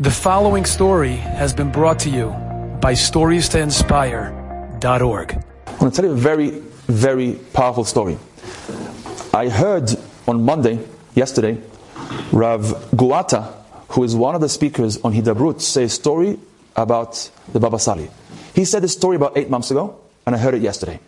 The 0.00 0.12
following 0.12 0.64
story 0.64 1.16
has 1.16 1.52
been 1.52 1.72
brought 1.72 1.98
to 2.00 2.08
you 2.08 2.28
by 2.80 2.92
StoriesToInspire.org. 2.92 5.44
I 5.66 5.70
want 5.72 5.92
to 5.92 6.00
tell 6.00 6.04
you 6.04 6.12
a 6.12 6.14
very, 6.14 6.50
very 6.86 7.32
powerful 7.52 7.84
story. 7.84 8.16
I 9.34 9.48
heard 9.48 9.90
on 10.28 10.44
Monday, 10.44 10.78
yesterday, 11.16 11.58
Rav 12.30 12.60
Guata, 12.94 13.52
who 13.88 14.04
is 14.04 14.14
one 14.14 14.36
of 14.36 14.40
the 14.40 14.48
speakers 14.48 15.00
on 15.02 15.12
Hidabrut, 15.12 15.60
say 15.60 15.82
a 15.82 15.88
story 15.88 16.38
about 16.76 17.28
the 17.52 17.58
Baba 17.58 17.80
Sali. 17.80 18.08
He 18.54 18.64
said 18.64 18.84
this 18.84 18.92
story 18.92 19.16
about 19.16 19.36
eight 19.36 19.50
months 19.50 19.72
ago, 19.72 19.98
and 20.26 20.36
I 20.36 20.38
heard 20.38 20.54
it 20.54 20.62
yesterday. 20.62 21.00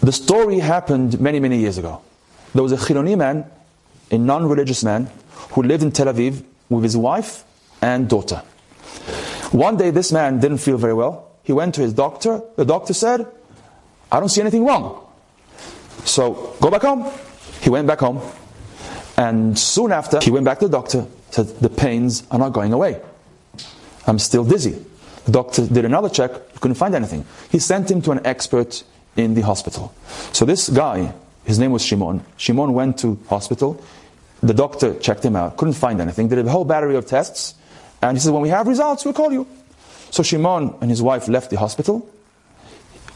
The 0.00 0.10
story 0.10 0.58
happened 0.58 1.20
many, 1.20 1.38
many 1.38 1.58
years 1.58 1.78
ago. 1.78 2.02
There 2.54 2.62
was 2.64 2.72
a 2.72 2.76
Chiloni 2.76 3.16
man, 3.16 3.44
a 4.10 4.18
non 4.18 4.48
religious 4.48 4.82
man, 4.82 5.08
who 5.50 5.62
lived 5.62 5.84
in 5.84 5.92
Tel 5.92 6.06
Aviv 6.06 6.42
with 6.68 6.82
his 6.82 6.96
wife 6.96 7.44
and 7.82 8.08
daughter. 8.08 8.42
One 9.50 9.76
day, 9.76 9.90
this 9.90 10.12
man 10.12 10.40
didn't 10.40 10.58
feel 10.58 10.78
very 10.78 10.94
well. 10.94 11.28
He 11.42 11.52
went 11.52 11.74
to 11.74 11.82
his 11.82 11.92
doctor. 11.92 12.40
The 12.56 12.64
doctor 12.64 12.94
said, 12.94 13.26
I 14.10 14.20
don't 14.20 14.30
see 14.30 14.40
anything 14.40 14.64
wrong. 14.64 15.06
So 16.04 16.56
go 16.60 16.70
back 16.70 16.82
home. 16.82 17.12
He 17.60 17.68
went 17.68 17.86
back 17.86 18.00
home. 18.00 18.22
And 19.16 19.58
soon 19.58 19.92
after, 19.92 20.20
he 20.20 20.30
went 20.30 20.44
back 20.44 20.58
to 20.60 20.68
the 20.68 20.72
doctor, 20.72 21.06
said, 21.30 21.48
The 21.60 21.68
pains 21.68 22.24
are 22.30 22.38
not 22.38 22.52
going 22.52 22.72
away. 22.72 23.00
I'm 24.06 24.18
still 24.18 24.44
dizzy. 24.44 24.84
The 25.26 25.32
doctor 25.32 25.66
did 25.66 25.84
another 25.84 26.08
check, 26.08 26.32
couldn't 26.60 26.76
find 26.76 26.94
anything. 26.94 27.24
He 27.50 27.58
sent 27.58 27.90
him 27.90 28.02
to 28.02 28.10
an 28.10 28.26
expert 28.26 28.82
in 29.16 29.34
the 29.34 29.42
hospital. 29.42 29.94
So 30.32 30.44
this 30.44 30.68
guy, 30.68 31.12
his 31.44 31.58
name 31.58 31.72
was 31.72 31.84
Shimon. 31.84 32.24
Shimon 32.36 32.72
went 32.72 32.98
to 33.00 33.18
hospital. 33.28 33.82
The 34.42 34.54
doctor 34.54 34.94
checked 34.98 35.24
him 35.24 35.36
out, 35.36 35.56
couldn't 35.56 35.74
find 35.74 36.00
anything, 36.00 36.28
did 36.28 36.44
a 36.44 36.50
whole 36.50 36.64
battery 36.64 36.96
of 36.96 37.06
tests. 37.06 37.54
And 38.02 38.16
he 38.16 38.20
says, 38.20 38.32
when 38.32 38.42
we 38.42 38.48
have 38.48 38.66
results, 38.66 39.04
we'll 39.04 39.14
call 39.14 39.32
you. 39.32 39.46
So 40.10 40.22
Shimon 40.22 40.74
and 40.80 40.90
his 40.90 41.00
wife 41.00 41.28
left 41.28 41.50
the 41.50 41.58
hospital. 41.58 42.08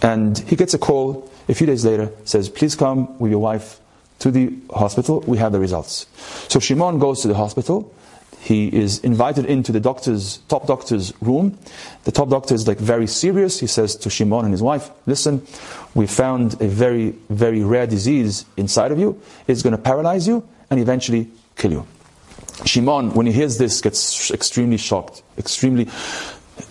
And 0.01 0.39
he 0.39 0.57
gets 0.57 0.73
a 0.75 0.79
call 0.79 1.31
a 1.49 1.55
few 1.55 1.67
days 1.67 1.85
later, 1.85 2.11
says, 2.25 2.49
please 2.49 2.75
come 2.75 3.19
with 3.19 3.31
your 3.31 3.41
wife 3.41 3.81
to 4.21 4.31
the 4.31 4.53
hospital. 4.71 5.21
We 5.27 5.39
have 5.39 5.53
the 5.53 5.61
results. 5.61 6.07
So 6.49 6.61
Shimon 6.61 6.99
goes 6.99 7.23
to 7.23 7.29
the 7.29 7.35
hospital. 7.35 7.93
He 8.41 8.69
is 8.69 9.01
invited 9.01 9.47
into 9.47 9.73
the 9.73 9.81
doctor's, 9.81 10.39
top 10.49 10.69
doctor's 10.69 11.13
room. 11.21 11.59
The 12.05 12.13
top 12.13 12.29
doctor 12.29 12.55
is 12.55 12.69
like 12.69 12.79
very 12.79 13.09
serious. 13.09 13.59
He 13.59 13.67
says 13.67 13.97
to 13.97 14.11
Shimon 14.11 14.45
and 14.45 14.53
his 14.53 14.63
wife, 14.63 14.91
listen, 15.07 15.45
we 15.95 16.07
found 16.07 16.61
a 16.61 16.69
very, 16.69 17.11
very 17.29 17.63
rare 17.65 17.89
disease 17.89 18.45
inside 18.57 18.93
of 18.93 19.01
you. 19.01 19.21
It's 19.49 19.63
going 19.63 19.77
to 19.77 19.83
paralyze 19.83 20.29
you 20.29 20.47
and 20.71 20.79
eventually 20.79 21.29
kill 21.57 21.73
you. 21.73 21.87
Shimon, 22.65 23.13
when 23.13 23.27
he 23.27 23.33
hears 23.33 23.59
this, 23.59 23.81
gets 23.81 24.31
extremely 24.31 24.77
shocked. 24.77 25.23
Extremely. 25.39 25.85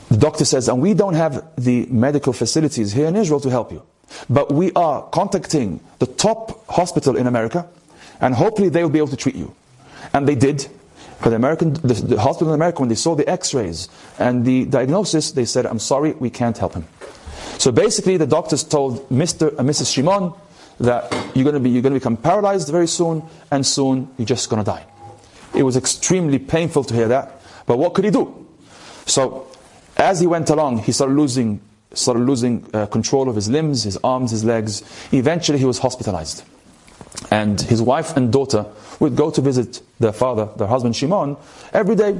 The 0.09 0.17
doctor 0.17 0.45
says, 0.45 0.67
and 0.67 0.81
we 0.81 0.93
don't 0.93 1.13
have 1.13 1.43
the 1.57 1.85
medical 1.87 2.33
facilities 2.33 2.93
here 2.93 3.07
in 3.07 3.15
Israel 3.15 3.39
to 3.41 3.49
help 3.49 3.71
you. 3.71 3.83
But 4.29 4.51
we 4.51 4.71
are 4.73 5.03
contacting 5.09 5.79
the 5.99 6.05
top 6.05 6.67
hospital 6.67 7.15
in 7.15 7.27
America, 7.27 7.67
and 8.21 8.33
hopefully 8.33 8.69
they 8.69 8.83
will 8.83 8.89
be 8.89 8.99
able 8.99 9.09
to 9.09 9.17
treat 9.17 9.35
you. 9.35 9.53
And 10.13 10.27
they 10.27 10.35
did. 10.35 10.67
But 11.21 11.29
the, 11.29 11.35
American, 11.35 11.73
the, 11.73 11.93
the 11.93 12.19
hospital 12.19 12.53
in 12.53 12.55
America, 12.55 12.79
when 12.79 12.89
they 12.89 12.95
saw 12.95 13.15
the 13.15 13.27
x-rays 13.27 13.89
and 14.19 14.45
the 14.45 14.65
diagnosis, 14.65 15.31
they 15.31 15.45
said, 15.45 15.65
I'm 15.65 15.79
sorry, 15.79 16.13
we 16.13 16.29
can't 16.29 16.57
help 16.57 16.73
him. 16.73 16.85
So 17.57 17.71
basically, 17.71 18.17
the 18.17 18.27
doctors 18.27 18.63
told 18.63 19.07
Mr. 19.09 19.57
and 19.57 19.69
Mrs. 19.69 19.93
Shimon 19.93 20.33
that 20.79 21.11
you're 21.35 21.45
going 21.45 21.53
to 21.53 21.59
be, 21.59 21.69
you're 21.69 21.81
going 21.81 21.93
to 21.93 21.99
become 21.99 22.17
paralyzed 22.17 22.69
very 22.69 22.87
soon, 22.87 23.23
and 23.49 23.65
soon 23.65 24.09
you're 24.17 24.25
just 24.25 24.49
going 24.49 24.63
to 24.63 24.69
die. 24.69 24.85
It 25.55 25.63
was 25.63 25.77
extremely 25.77 26.39
painful 26.39 26.83
to 26.85 26.93
hear 26.93 27.07
that. 27.07 27.41
But 27.65 27.77
what 27.77 27.93
could 27.93 28.05
he 28.05 28.11
do? 28.11 28.45
So, 29.05 29.47
as 29.97 30.19
he 30.19 30.27
went 30.27 30.49
along, 30.49 30.79
he 30.79 30.91
started 30.91 31.15
losing, 31.15 31.61
started 31.93 32.19
losing 32.25 32.67
uh, 32.73 32.87
control 32.87 33.29
of 33.29 33.35
his 33.35 33.49
limbs, 33.49 33.83
his 33.83 33.97
arms, 34.03 34.31
his 34.31 34.43
legs. 34.43 34.83
Eventually, 35.13 35.57
he 35.57 35.65
was 35.65 35.79
hospitalized. 35.79 36.43
And 37.31 37.59
his 37.61 37.81
wife 37.81 38.17
and 38.17 38.31
daughter 38.31 38.65
would 38.99 39.15
go 39.15 39.31
to 39.31 39.41
visit 39.41 39.81
their 39.99 40.11
father, 40.11 40.49
their 40.57 40.67
husband 40.67 40.95
Shimon, 40.95 41.37
every 41.73 41.95
day. 41.95 42.19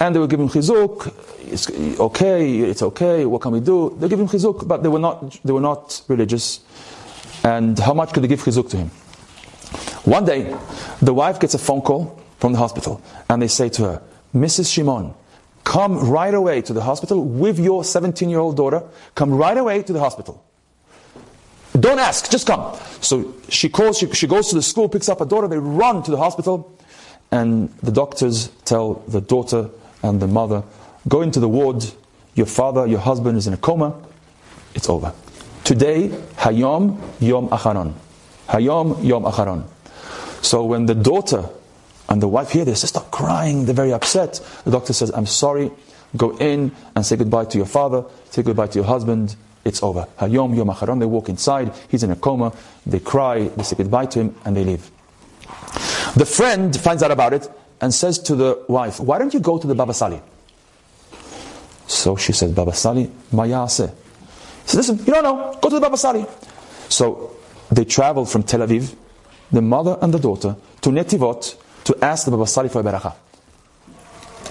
And 0.00 0.14
they 0.14 0.20
would 0.20 0.30
give 0.30 0.38
him 0.38 0.48
chizuk. 0.48 1.12
It's 1.50 1.70
okay, 1.98 2.58
it's 2.60 2.82
okay, 2.82 3.24
what 3.24 3.40
can 3.40 3.52
we 3.52 3.60
do? 3.60 3.96
They 3.98 4.08
give 4.08 4.20
him 4.20 4.28
chizuk, 4.28 4.68
but 4.68 4.82
they 4.82 4.88
were 4.88 4.98
not, 4.98 5.40
they 5.44 5.52
were 5.52 5.60
not 5.60 6.02
religious. 6.08 6.60
And 7.42 7.78
how 7.78 7.94
much 7.94 8.12
could 8.12 8.22
they 8.22 8.28
give 8.28 8.42
chizuk 8.42 8.68
to 8.70 8.76
him? 8.76 8.88
One 10.04 10.24
day, 10.24 10.54
the 11.00 11.14
wife 11.14 11.40
gets 11.40 11.54
a 11.54 11.58
phone 11.58 11.80
call 11.80 12.22
from 12.38 12.52
the 12.52 12.58
hospital, 12.58 13.02
and 13.28 13.42
they 13.42 13.48
say 13.48 13.68
to 13.68 13.82
her, 13.84 14.02
Mrs. 14.34 14.72
Shimon, 14.72 15.14
come 15.64 15.98
right 16.10 16.34
away 16.34 16.62
to 16.62 16.72
the 16.72 16.82
hospital 16.82 17.22
with 17.24 17.58
your 17.58 17.84
17 17.84 18.28
year 18.28 18.38
old 18.38 18.56
daughter. 18.56 18.82
Come 19.14 19.34
right 19.34 19.56
away 19.56 19.82
to 19.82 19.92
the 19.92 20.00
hospital. 20.00 20.44
Don't 21.78 21.98
ask, 21.98 22.30
just 22.30 22.46
come. 22.46 22.76
So 23.00 23.34
she 23.48 23.68
calls, 23.68 23.98
she, 23.98 24.10
she 24.12 24.26
goes 24.26 24.48
to 24.48 24.54
the 24.54 24.62
school, 24.62 24.88
picks 24.88 25.08
up 25.08 25.18
her 25.20 25.24
daughter, 25.24 25.46
they 25.48 25.58
run 25.58 26.02
to 26.04 26.10
the 26.10 26.16
hospital, 26.16 26.76
and 27.30 27.68
the 27.82 27.92
doctors 27.92 28.48
tell 28.64 28.94
the 29.08 29.20
daughter 29.20 29.70
and 30.02 30.20
the 30.20 30.26
mother, 30.26 30.62
go 31.06 31.22
into 31.22 31.40
the 31.40 31.48
ward, 31.48 31.84
your 32.34 32.46
father, 32.46 32.86
your 32.86 32.98
husband 32.98 33.36
is 33.36 33.46
in 33.46 33.52
a 33.52 33.56
coma, 33.56 33.94
it's 34.74 34.88
over. 34.88 35.12
Today, 35.64 36.08
Hayom 36.36 36.98
Yom 37.20 37.48
Acharon. 37.50 37.92
Hayom 38.48 39.04
Yom 39.04 39.24
Acharon. 39.24 39.64
So 40.40 40.64
when 40.64 40.86
the 40.86 40.94
daughter 40.94 41.48
and 42.08 42.22
the 42.22 42.28
wife 42.28 42.52
this, 42.52 42.80
they 42.80 42.86
start 42.86 43.10
crying, 43.10 43.66
they're 43.66 43.74
very 43.74 43.92
upset. 43.92 44.40
The 44.64 44.70
doctor 44.70 44.92
says, 44.92 45.10
I'm 45.10 45.26
sorry, 45.26 45.70
go 46.16 46.36
in 46.38 46.72
and 46.96 47.04
say 47.04 47.16
goodbye 47.16 47.44
to 47.46 47.58
your 47.58 47.66
father, 47.66 48.04
say 48.30 48.42
goodbye 48.42 48.68
to 48.68 48.78
your 48.78 48.86
husband, 48.86 49.36
it's 49.64 49.82
over. 49.82 50.06
Hayom 50.18 50.56
Yom 50.56 50.68
Acharon, 50.68 51.00
they 51.00 51.06
walk 51.06 51.28
inside, 51.28 51.72
he's 51.90 52.02
in 52.02 52.10
a 52.10 52.16
coma, 52.16 52.52
they 52.86 53.00
cry, 53.00 53.48
they 53.48 53.62
say 53.62 53.76
goodbye 53.76 54.06
to 54.06 54.20
him, 54.20 54.34
and 54.44 54.56
they 54.56 54.64
leave. 54.64 54.90
The 56.16 56.24
friend 56.26 56.74
finds 56.74 57.02
out 57.02 57.10
about 57.10 57.34
it 57.34 57.48
and 57.80 57.92
says 57.92 58.18
to 58.20 58.34
the 58.34 58.64
wife, 58.68 58.98
Why 58.98 59.18
don't 59.18 59.34
you 59.34 59.40
go 59.40 59.58
to 59.58 59.66
the 59.66 59.74
Baba 59.74 59.92
Sali? 59.92 60.20
So 61.86 62.16
she 62.16 62.32
says, 62.32 62.52
Baba 62.52 62.72
Sali, 62.74 63.10
Mayase. 63.32 63.90
He 63.90 64.68
says, 64.68 64.76
Listen, 64.88 64.98
you 64.98 65.12
don't 65.12 65.24
know, 65.24 65.58
go 65.60 65.68
to 65.68 65.74
the 65.74 65.80
Baba 65.80 65.96
Sali. 65.98 66.24
So 66.88 67.36
they 67.70 67.84
travel 67.84 68.24
from 68.24 68.42
Tel 68.42 68.60
Aviv, 68.60 68.94
the 69.52 69.62
mother 69.62 69.98
and 70.00 70.12
the 70.12 70.18
daughter, 70.18 70.56
to 70.80 70.90
Netivot 70.90 71.56
to 71.88 72.04
ask 72.04 72.26
the 72.26 72.30
Baba 72.30 72.46
for 72.46 72.80
a 72.80 72.84
beracha. 72.84 73.14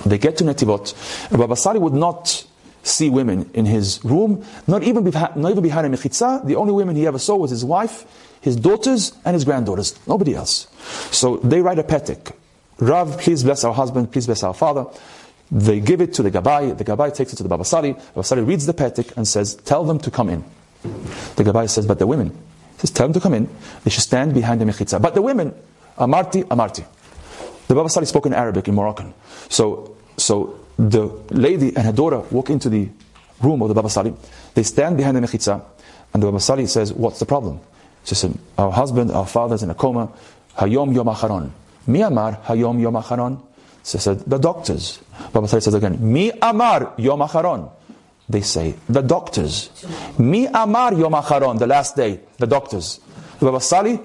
They 0.07 0.17
get 0.17 0.37
to 0.37 0.43
Netivot. 0.43 1.37
Baba 1.37 1.55
Sali 1.55 1.79
would 1.79 1.93
not 1.93 2.45
see 2.81 3.09
women 3.09 3.49
in 3.53 3.65
his 3.65 4.03
room, 4.03 4.43
not 4.65 4.81
even, 4.81 5.03
behind, 5.03 5.35
not 5.35 5.51
even 5.51 5.61
behind 5.61 5.85
a 5.85 5.95
mechitza. 5.95 6.43
The 6.45 6.55
only 6.55 6.73
women 6.73 6.95
he 6.95 7.05
ever 7.05 7.19
saw 7.19 7.35
was 7.35 7.51
his 7.51 7.63
wife, 7.63 8.05
his 8.41 8.55
daughters, 8.55 9.13
and 9.23 9.35
his 9.35 9.45
granddaughters. 9.45 9.93
Nobody 10.07 10.33
else. 10.33 10.67
So 11.11 11.37
they 11.37 11.61
write 11.61 11.77
a 11.77 11.83
petik. 11.83 12.33
Rav, 12.79 13.19
please 13.19 13.43
bless 13.43 13.63
our 13.63 13.73
husband, 13.73 14.11
please 14.11 14.25
bless 14.25 14.41
our 14.41 14.53
father. 14.53 14.87
They 15.51 15.79
give 15.79 16.01
it 16.01 16.13
to 16.15 16.23
the 16.23 16.31
Gabai. 16.31 16.75
The 16.75 16.85
Gabai 16.85 17.13
takes 17.13 17.33
it 17.33 17.35
to 17.37 17.43
the 17.43 17.49
Baba 17.49 17.65
Sali. 17.65 17.93
Baba 17.93 18.23
Sali 18.23 18.41
reads 18.41 18.65
the 18.65 18.73
petik 18.73 19.15
and 19.15 19.27
says, 19.27 19.55
Tell 19.55 19.83
them 19.83 19.99
to 19.99 20.09
come 20.09 20.29
in. 20.29 20.43
The 21.35 21.43
Gabai 21.43 21.69
says, 21.69 21.85
But 21.85 21.99
the 21.99 22.07
women. 22.07 22.29
He 22.31 22.79
says, 22.79 22.91
Tell 22.91 23.07
them 23.07 23.13
to 23.13 23.19
come 23.19 23.35
in. 23.35 23.47
They 23.83 23.91
should 23.91 24.03
stand 24.03 24.33
behind 24.33 24.59
the 24.59 24.65
mechitza. 24.65 24.99
But 24.99 25.13
the 25.13 25.21
women, 25.21 25.53
Amarti, 25.97 26.43
Amarti. 26.45 26.85
The 27.67 27.75
Baba 27.75 27.89
Sali 27.89 28.05
spoke 28.05 28.25
in 28.25 28.33
Arabic, 28.33 28.67
in 28.67 28.75
Moroccan. 28.75 29.13
So, 29.49 29.95
so 30.15 30.59
the 30.77 31.07
lady 31.31 31.75
and 31.75 31.85
her 31.85 31.91
daughter 31.91 32.19
walk 32.31 32.49
into 32.49 32.69
the 32.69 32.89
room 33.41 33.61
of 33.61 33.67
the 33.67 33.73
Baba 33.73 33.89
Sali. 33.89 34.13
They 34.53 34.63
stand 34.63 34.97
behind 34.97 35.17
the 35.17 35.21
mechitza, 35.21 35.61
and 36.13 36.23
the 36.23 36.27
Baba 36.27 36.39
Sali 36.39 36.65
says, 36.67 36.93
What's 36.93 37.19
the 37.19 37.25
problem? 37.25 37.59
She 38.05 38.15
said, 38.15 38.37
Our 38.57 38.71
husband, 38.71 39.11
our 39.11 39.25
father's 39.25 39.63
in 39.63 39.69
a 39.69 39.75
coma. 39.75 40.11
Hayom 40.57 40.93
Yom 40.95 41.07
Acharon. 41.07 41.51
Mi 41.87 42.01
Amar 42.01 42.39
Hayom 42.45 42.81
Yom 42.81 42.95
Acharon. 42.95 43.41
She 43.83 43.97
said, 43.97 44.19
The 44.21 44.37
doctors. 44.37 44.99
Baba 45.33 45.47
Sali 45.47 45.61
says 45.61 45.73
again, 45.73 45.97
Mi 45.99 46.31
Amar 46.41 46.93
Yom 46.97 47.19
Acharon. 47.19 47.69
They 48.29 48.41
say, 48.41 48.75
The 48.87 49.01
doctors. 49.01 49.69
Mi 50.17 50.47
Amar 50.47 50.93
Yom 50.93 51.13
Acharon, 51.13 51.59
the 51.59 51.67
last 51.67 51.95
day, 51.95 52.21
the 52.37 52.47
doctors. 52.47 52.99
The 53.39 53.45
Baba 53.45 53.59
Sali, 53.61 53.99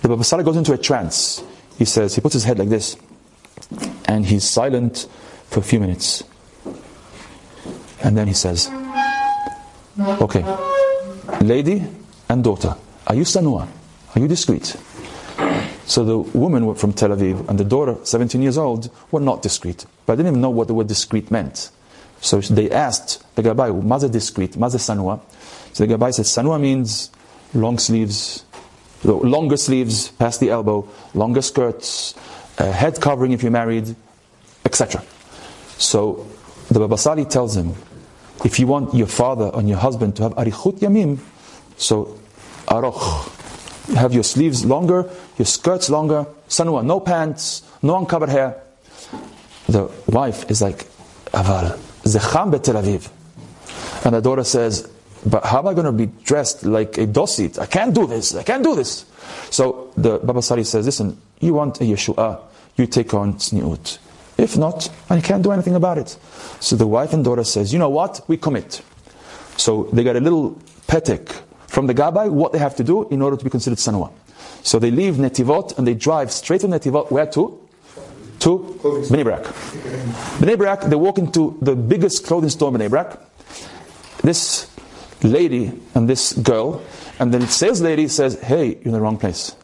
the 0.00 0.08
Baba 0.08 0.24
Sali 0.24 0.44
goes 0.44 0.56
into 0.56 0.72
a 0.72 0.78
trance. 0.78 1.42
He 1.82 1.86
says, 1.86 2.14
he 2.14 2.20
puts 2.20 2.34
his 2.34 2.44
head 2.44 2.60
like 2.60 2.68
this, 2.68 2.96
and 4.04 4.24
he's 4.24 4.44
silent 4.44 5.08
for 5.48 5.58
a 5.58 5.62
few 5.64 5.80
minutes. 5.80 6.22
And 8.04 8.16
then 8.16 8.28
he 8.28 8.34
says, 8.34 8.70
Okay, 9.98 10.44
lady 11.40 11.82
and 12.28 12.44
daughter, 12.44 12.76
are 13.08 13.16
you 13.16 13.22
sanua? 13.24 13.66
Are 14.14 14.20
you 14.20 14.28
discreet? 14.28 14.76
So 15.84 16.04
the 16.04 16.18
woman 16.18 16.72
from 16.76 16.92
Tel 16.92 17.08
Aviv 17.08 17.48
and 17.48 17.58
the 17.58 17.64
daughter, 17.64 17.96
17 18.04 18.40
years 18.40 18.58
old, 18.58 18.88
were 19.10 19.18
not 19.18 19.42
discreet. 19.42 19.84
But 20.06 20.12
I 20.12 20.16
didn't 20.18 20.34
even 20.34 20.40
know 20.40 20.50
what 20.50 20.68
the 20.68 20.74
word 20.74 20.86
discreet 20.86 21.32
meant. 21.32 21.72
So 22.20 22.40
they 22.40 22.70
asked 22.70 23.24
the 23.34 23.42
Gabai, 23.42 23.82
Maza 23.82 24.08
discreet, 24.08 24.56
Maza 24.56 24.78
sanua? 24.78 25.20
So 25.72 25.84
the 25.84 25.92
Gabai 25.92 26.14
said, 26.14 26.26
Sanua 26.26 26.60
means 26.60 27.10
long 27.52 27.76
sleeves, 27.78 28.44
longer 29.04 29.56
sleeves 29.56 30.08
past 30.08 30.40
the 30.40 30.50
elbow, 30.50 30.88
longer 31.14 31.42
skirts, 31.42 32.14
uh, 32.58 32.70
head 32.70 33.00
covering 33.00 33.32
if 33.32 33.42
you're 33.42 33.52
married, 33.52 33.94
etc. 34.64 35.02
So 35.78 36.26
the 36.70 36.78
Baba 36.78 36.96
Sali 36.96 37.24
tells 37.24 37.56
him, 37.56 37.74
if 38.44 38.58
you 38.58 38.66
want 38.66 38.94
your 38.94 39.06
father 39.06 39.50
and 39.54 39.68
your 39.68 39.78
husband 39.78 40.16
to 40.16 40.24
have 40.24 40.34
arichut 40.34 40.78
yamim, 40.80 41.18
so 41.76 42.18
aroch, 42.66 43.28
have 43.94 44.12
your 44.12 44.22
sleeves 44.22 44.64
longer, 44.64 45.10
your 45.38 45.46
skirts 45.46 45.90
longer, 45.90 46.26
sanua, 46.48 46.84
no 46.84 47.00
pants, 47.00 47.62
no 47.82 47.98
uncovered 47.98 48.28
hair. 48.28 48.60
The 49.68 49.90
wife 50.06 50.50
is 50.50 50.62
like, 50.62 50.86
aval, 51.32 51.78
zecham 52.04 52.62
Tel 52.62 52.74
Aviv. 52.76 53.10
And 54.04 54.14
the 54.14 54.20
daughter 54.20 54.44
says, 54.44 54.91
but 55.24 55.44
how 55.44 55.58
am 55.58 55.68
I 55.68 55.74
going 55.74 55.86
to 55.86 55.92
be 55.92 56.06
dressed 56.24 56.64
like 56.64 56.98
a 56.98 57.06
dosit? 57.06 57.58
I 57.58 57.66
can't 57.66 57.94
do 57.94 58.06
this. 58.06 58.34
I 58.34 58.42
can't 58.42 58.64
do 58.64 58.74
this. 58.74 59.04
So 59.50 59.92
the 59.96 60.18
Baba 60.18 60.42
Sali 60.42 60.64
says, 60.64 60.86
listen, 60.86 61.20
you 61.40 61.54
want 61.54 61.80
a 61.80 61.84
Yeshua, 61.84 62.40
you 62.76 62.86
take 62.86 63.14
on 63.14 63.34
tzniut. 63.34 63.98
If 64.38 64.56
not, 64.56 64.90
I 65.10 65.20
can't 65.20 65.42
do 65.42 65.52
anything 65.52 65.74
about 65.74 65.98
it. 65.98 66.16
So 66.60 66.74
the 66.74 66.86
wife 66.86 67.12
and 67.12 67.24
daughter 67.24 67.44
says, 67.44 67.72
you 67.72 67.78
know 67.78 67.90
what? 67.90 68.22
We 68.28 68.36
commit. 68.36 68.82
So 69.56 69.84
they 69.92 70.02
got 70.02 70.16
a 70.16 70.20
little 70.20 70.58
petek 70.88 71.42
from 71.68 71.86
the 71.86 71.94
Gabbai, 71.94 72.30
what 72.30 72.52
they 72.52 72.58
have 72.58 72.74
to 72.76 72.84
do 72.84 73.08
in 73.08 73.22
order 73.22 73.36
to 73.36 73.44
be 73.44 73.50
considered 73.50 73.78
sanua. 73.78 74.10
So 74.62 74.78
they 74.78 74.90
leave 74.90 75.14
Netivot 75.14 75.78
and 75.78 75.86
they 75.86 75.94
drive 75.94 76.32
straight 76.32 76.62
to 76.62 76.68
Netivot. 76.68 77.10
Where 77.10 77.26
to? 77.26 77.58
To 78.40 78.78
Bnei 78.82 79.24
Brak. 79.24 79.42
Bnei 80.40 80.56
Brak, 80.58 80.82
they 80.82 80.96
walk 80.96 81.18
into 81.18 81.56
the 81.62 81.76
biggest 81.76 82.26
clothing 82.26 82.50
store 82.50 82.68
in 82.70 82.80
Bnei 82.80 82.90
Brak. 82.90 83.18
This 84.22 84.71
lady 85.24 85.72
and 85.94 86.08
this 86.08 86.32
girl, 86.32 86.82
and 87.18 87.32
then 87.32 87.42
the 87.42 87.46
sales 87.46 87.80
lady 87.80 88.08
says, 88.08 88.40
Hey, 88.40 88.68
you're 88.68 88.84
in 88.84 88.92
the 88.92 89.00
wrong 89.00 89.18
place. 89.18 89.54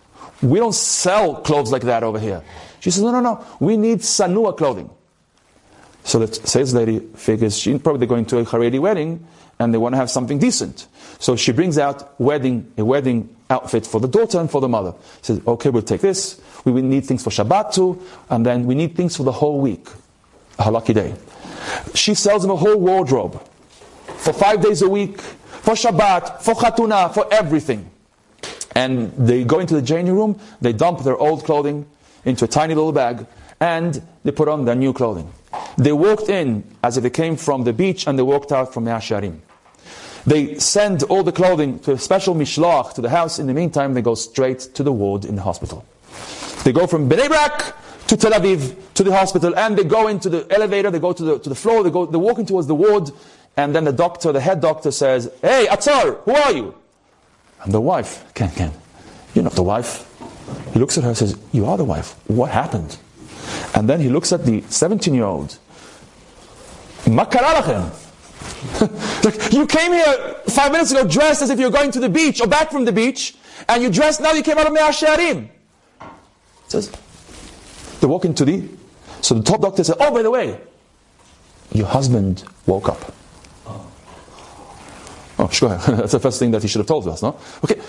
We 0.42 0.58
don't 0.58 0.74
sell 0.74 1.36
clothes 1.36 1.72
like 1.72 1.82
that 1.82 2.02
over 2.02 2.18
here. 2.18 2.42
She 2.80 2.90
says, 2.90 3.02
No, 3.02 3.10
no, 3.10 3.20
no, 3.20 3.44
we 3.60 3.76
need 3.76 4.00
Sanua 4.00 4.56
clothing. 4.56 4.90
So 6.04 6.18
the 6.18 6.32
sales 6.32 6.72
lady 6.72 7.00
figures 7.00 7.58
she's 7.58 7.82
probably 7.82 8.06
going 8.06 8.24
to 8.26 8.38
a 8.38 8.44
Haredi 8.44 8.80
wedding 8.80 9.26
and 9.58 9.74
they 9.74 9.78
want 9.78 9.94
to 9.94 9.98
have 9.98 10.10
something 10.10 10.38
decent. 10.38 10.86
So 11.18 11.36
she 11.36 11.52
brings 11.52 11.78
out 11.78 12.18
wedding, 12.20 12.72
a 12.78 12.84
wedding 12.84 13.34
outfit 13.50 13.86
for 13.86 14.00
the 14.00 14.08
daughter 14.08 14.38
and 14.38 14.50
for 14.50 14.60
the 14.60 14.68
mother. 14.68 14.94
She 15.18 15.34
says, 15.34 15.40
okay, 15.46 15.70
we'll 15.70 15.82
take 15.82 16.00
this. 16.00 16.40
We 16.64 16.72
will 16.72 16.82
need 16.82 17.04
things 17.06 17.22
for 17.22 17.30
Shabbat 17.30 17.74
too, 17.74 18.02
and 18.30 18.46
then 18.46 18.66
we 18.66 18.74
need 18.74 18.94
things 18.94 19.16
for 19.16 19.22
the 19.24 19.32
whole 19.32 19.60
week. 19.60 19.86
A 20.58 20.70
lucky 20.70 20.92
day. 20.92 21.14
She 21.94 22.14
sells 22.14 22.42
them 22.42 22.50
a 22.50 22.56
whole 22.56 22.76
wardrobe 22.76 23.42
for 24.18 24.32
five 24.32 24.60
days 24.60 24.82
a 24.82 24.88
week, 24.88 25.20
for 25.62 25.74
Shabbat, 25.74 26.42
for 26.42 26.54
Chatuna, 26.54 27.12
for 27.12 27.26
everything. 27.32 27.90
And 28.74 29.12
they 29.12 29.44
go 29.44 29.58
into 29.58 29.74
the 29.74 29.82
changing 29.82 30.14
room, 30.14 30.38
they 30.60 30.72
dump 30.72 31.02
their 31.02 31.16
old 31.16 31.44
clothing 31.44 31.86
into 32.24 32.44
a 32.44 32.48
tiny 32.48 32.74
little 32.74 32.92
bag, 32.92 33.26
and 33.60 34.02
they 34.24 34.30
put 34.32 34.48
on 34.48 34.64
their 34.64 34.74
new 34.74 34.92
clothing. 34.92 35.32
They 35.76 35.92
walked 35.92 36.28
in 36.28 36.64
as 36.82 36.96
if 36.96 37.02
they 37.02 37.10
came 37.10 37.36
from 37.36 37.64
the 37.64 37.72
beach, 37.72 38.06
and 38.06 38.18
they 38.18 38.22
walked 38.22 38.52
out 38.52 38.72
from 38.72 38.84
Mea 38.84 38.92
Shearim. 38.92 39.40
They 40.26 40.58
send 40.58 41.04
all 41.04 41.22
the 41.22 41.32
clothing 41.32 41.78
to 41.80 41.92
a 41.92 41.98
special 41.98 42.34
mishloach 42.34 42.94
to 42.94 43.00
the 43.00 43.08
house. 43.08 43.38
In 43.38 43.46
the 43.46 43.54
meantime, 43.54 43.94
they 43.94 44.02
go 44.02 44.14
straight 44.14 44.60
to 44.74 44.82
the 44.82 44.92
ward 44.92 45.24
in 45.24 45.36
the 45.36 45.42
hospital. 45.42 45.86
They 46.64 46.72
go 46.72 46.86
from 46.86 47.08
Bnei 47.08 47.28
Brak 47.28 47.74
to 48.08 48.16
Tel 48.16 48.32
Aviv 48.32 48.76
to 48.94 49.04
the 49.04 49.12
hospital, 49.16 49.56
and 49.56 49.76
they 49.78 49.84
go 49.84 50.08
into 50.08 50.28
the 50.28 50.46
elevator. 50.50 50.90
They 50.90 50.98
go 50.98 51.12
to 51.12 51.22
the 51.22 51.38
to 51.38 51.48
the 51.48 51.54
floor. 51.54 51.82
They 51.82 51.90
go. 51.90 52.04
They're 52.04 52.18
walking 52.18 52.44
towards 52.44 52.66
the 52.66 52.74
ward, 52.74 53.10
and 53.58 53.74
then 53.74 53.84
the 53.84 53.92
doctor, 53.92 54.32
the 54.32 54.40
head 54.40 54.60
doctor, 54.60 54.90
says, 54.90 55.30
"Hey, 55.42 55.66
Atar, 55.68 56.22
who 56.22 56.34
are 56.34 56.52
you?" 56.52 56.74
And 57.62 57.74
the 57.74 57.80
wife, 57.80 58.24
Ken, 58.34 58.50
Ken, 58.50 58.72
you're 59.34 59.44
not 59.44 59.54
the 59.54 59.62
wife. 59.62 60.08
He 60.72 60.78
looks 60.78 60.96
at 60.96 61.04
her 61.04 61.10
and 61.10 61.18
says, 61.18 61.36
You 61.52 61.66
are 61.66 61.76
the 61.76 61.84
wife. 61.84 62.14
What 62.28 62.50
happened? 62.50 62.96
And 63.74 63.88
then 63.88 64.00
he 64.00 64.08
looks 64.08 64.32
at 64.32 64.44
the 64.44 64.62
17 64.68 65.14
year 65.14 65.24
old. 65.24 65.58
Like, 68.80 69.52
you 69.52 69.66
came 69.66 69.92
here 69.92 70.34
five 70.48 70.72
minutes 70.72 70.90
ago 70.90 71.06
dressed 71.06 71.42
as 71.42 71.50
if 71.50 71.58
you're 71.58 71.70
going 71.70 71.90
to 71.92 72.00
the 72.00 72.08
beach 72.08 72.40
or 72.40 72.46
back 72.46 72.70
from 72.70 72.84
the 72.84 72.92
beach, 72.92 73.34
and 73.68 73.82
you 73.82 73.90
dressed 73.90 74.20
now 74.20 74.32
you 74.32 74.42
came 74.42 74.58
out 74.58 74.66
of 74.66 74.72
Mea 74.72 74.90
Shearim. 74.90 75.48
Says, 76.68 76.90
they 78.00 78.06
walk 78.06 78.24
into 78.24 78.44
the. 78.44 78.68
So 79.20 79.34
the 79.34 79.42
top 79.42 79.60
doctor 79.62 79.84
says, 79.84 79.96
Oh, 80.00 80.12
by 80.12 80.22
the 80.22 80.30
way, 80.30 80.60
your 81.72 81.86
husband 81.86 82.44
woke 82.66 82.88
up. 82.88 83.14
Oh, 85.39 85.47
sure. 85.49 85.75
That's 85.77 86.11
the 86.11 86.19
first 86.19 86.39
thing 86.39 86.51
that 86.51 86.61
he 86.61 86.67
should 86.67 86.79
have 86.79 86.87
told 86.87 87.07
us, 87.07 87.21
no? 87.21 87.35
Okay. 87.63 87.79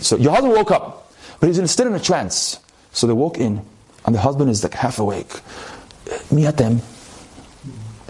So 0.00 0.16
your 0.16 0.32
husband 0.32 0.52
woke 0.54 0.70
up, 0.70 1.12
but 1.38 1.48
he's 1.48 1.70
still 1.70 1.86
in 1.86 1.94
a 1.94 2.00
trance. 2.00 2.58
So 2.92 3.06
they 3.06 3.12
walk 3.12 3.38
in, 3.38 3.62
and 4.04 4.14
the 4.14 4.20
husband 4.20 4.50
is 4.50 4.62
like 4.62 4.74
half 4.74 4.98
awake. 4.98 5.32
Miatem. 6.30 6.80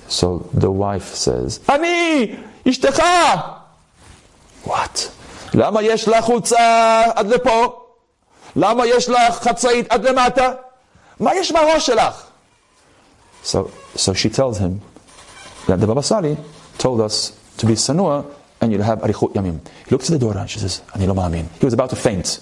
So 0.08 0.49
the 0.52 0.70
wife 0.70 1.14
says, 1.14 1.61
Ani, 1.69 2.38
ishtecha. 2.64 3.61
What? 4.64 5.11
למה 5.55 5.82
יש 5.82 6.08
לך 6.08 6.25
חולצה 6.25 7.02
עד 7.14 7.26
לפה? 7.26 7.81
למה 8.56 8.87
יש 8.87 9.08
לך 9.08 9.35
חצאית 9.35 9.87
עד 9.93 10.06
למטה? 10.06 10.52
מה 11.20 11.35
יש 11.35 11.52
בראש 11.52 11.87
שלך? 11.87 12.26
So, 13.43 13.70
so 13.97 14.12
she 14.12 14.29
tells 14.29 14.58
him 14.58 14.81
that 15.67 15.81
the 15.81 15.87
Baba 15.87 16.02
Sali 16.02 16.37
told 16.79 17.00
us 17.00 17.32
to 17.56 17.67
be 17.67 17.75
sanua 17.75 18.25
and 18.62 18.72
you'll 18.72 18.84
have 18.84 19.00
arichut 19.00 19.34
yamim. 19.34 19.60
He 19.86 19.92
looks 19.92 20.10
at 20.10 20.19
the 20.19 20.25
daughter 20.25 20.40
and 20.40 20.50
she 20.50 20.60
says, 20.60 20.81
Ani 20.94 21.07
lo 21.07 21.13
ma'amin. 21.13 21.48
He 21.60 21.66
was 21.66 21.74
about 21.74 21.90
to 21.92 21.96
faint. 21.96 22.40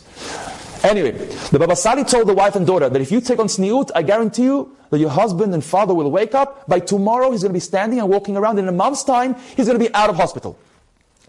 Anyway, 0.83 1.11
the 1.11 1.59
Baba 1.59 1.75
Sali 1.75 2.03
told 2.03 2.27
the 2.27 2.33
wife 2.33 2.55
and 2.57 2.67
daughter 2.67 2.89
that 2.89 3.01
if 3.01 3.09
you 3.09 3.21
take 3.21 3.39
on 3.39 3.47
sniut, 3.47 3.89
I 3.95 4.01
guarantee 4.01 4.43
you 4.43 4.75
that 4.89 4.99
your 4.99 5.09
husband 5.09 5.53
and 5.53 5.63
father 5.63 5.93
will 5.93 6.11
wake 6.11 6.35
up. 6.35 6.67
By 6.67 6.79
tomorrow, 6.81 7.31
he's 7.31 7.41
going 7.41 7.51
to 7.51 7.53
be 7.53 7.61
standing 7.61 7.99
and 7.99 8.09
walking 8.09 8.35
around. 8.35 8.59
In 8.59 8.67
a 8.67 8.71
month's 8.71 9.03
time, 9.03 9.35
he's 9.55 9.65
going 9.65 9.79
to 9.79 9.83
be 9.83 9.93
out 9.95 10.09
of 10.09 10.17
hospital. 10.17 10.57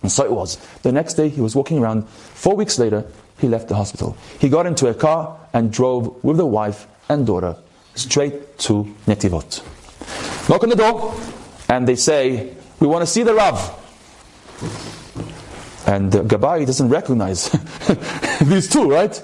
And 0.02 0.10
so 0.10 0.24
it 0.24 0.32
was. 0.32 0.56
The 0.82 0.90
next 0.90 1.14
day, 1.14 1.28
he 1.28 1.40
was 1.40 1.54
walking 1.54 1.78
around. 1.78 2.08
Four 2.08 2.56
weeks 2.56 2.80
later, 2.80 3.06
he 3.38 3.48
left 3.48 3.68
the 3.68 3.76
hospital. 3.76 4.16
He 4.40 4.48
got 4.48 4.66
into 4.66 4.88
a 4.88 4.94
car 4.94 5.38
and 5.52 5.72
drove 5.72 6.22
with 6.24 6.36
the 6.36 6.46
wife 6.46 6.88
and 7.08 7.24
daughter 7.24 7.56
straight 7.94 8.58
to 8.58 8.92
Netivot. 9.06 9.62
Knock 10.48 10.62
on 10.64 10.68
the 10.68 10.76
door, 10.76 11.14
and 11.68 11.86
they 11.86 11.96
say, 11.96 12.54
We 12.80 12.86
want 12.86 13.02
to 13.02 13.06
see 13.06 13.22
the 13.22 13.34
Rav. 13.34 13.83
And 15.86 16.10
the 16.10 16.22
Gabbai 16.22 16.66
doesn't 16.66 16.88
recognize 16.88 17.50
these 18.42 18.68
two, 18.68 18.90
right? 18.90 19.22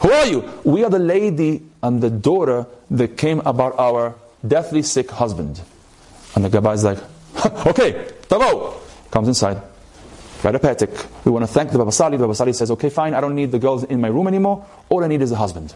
Who 0.00 0.10
are 0.10 0.26
you? 0.26 0.48
We 0.64 0.84
are 0.84 0.90
the 0.90 0.98
lady 0.98 1.62
and 1.82 2.00
the 2.00 2.10
daughter 2.10 2.66
that 2.92 3.16
came 3.16 3.40
about 3.40 3.78
our 3.78 4.14
deathly 4.46 4.82
sick 4.82 5.10
husband. 5.10 5.60
And 6.34 6.44
the 6.44 6.48
Gabai 6.48 6.74
is 6.74 6.84
like, 6.84 6.98
okay, 7.66 8.12
Tavo. 8.28 8.74
Comes 9.10 9.28
inside. 9.28 9.60
Write 10.42 10.54
a 10.54 10.58
petik. 10.58 11.24
We 11.24 11.32
want 11.32 11.42
to 11.42 11.52
thank 11.52 11.70
the 11.70 11.78
Baba 11.78 11.92
Sali. 11.92 12.16
The 12.16 12.22
Baba 12.24 12.34
Sali 12.34 12.52
says, 12.52 12.70
okay, 12.70 12.88
fine, 12.88 13.12
I 13.12 13.20
don't 13.20 13.34
need 13.34 13.50
the 13.50 13.58
girls 13.58 13.84
in 13.84 14.00
my 14.00 14.08
room 14.08 14.26
anymore. 14.26 14.64
All 14.88 15.04
I 15.04 15.08
need 15.08 15.20
is 15.20 15.32
a 15.32 15.36
husband. 15.36 15.74